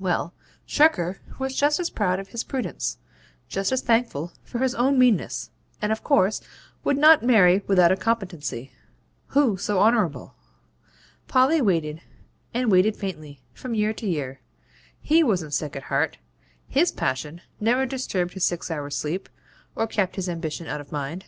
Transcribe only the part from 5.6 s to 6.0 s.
and